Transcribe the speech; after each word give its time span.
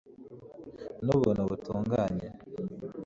nubuntu 1.05 1.41
butunganye 1.49 2.27